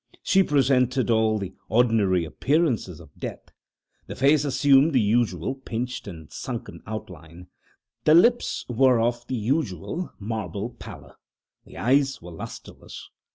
She 0.23 0.41
presented 0.41 1.11
all 1.11 1.37
the 1.37 1.53
ordinary 1.69 2.25
appearances 2.25 2.99
of 2.99 3.13
death. 3.19 3.51
The 4.07 4.15
face 4.15 4.43
assumed 4.43 4.93
the 4.93 4.99
usual 4.99 5.53
pinched 5.53 6.07
and 6.07 6.31
sunken 6.31 6.81
outline. 6.87 7.49
The 8.05 8.15
lips 8.15 8.65
were 8.67 8.99
of 8.99 9.27
the 9.27 9.35
usual 9.37 10.11
marble 10.17 10.71
pallor. 10.71 11.17
The 11.65 11.77
eyes 11.77 12.19
were 12.19 12.31
lustreless. 12.31 13.11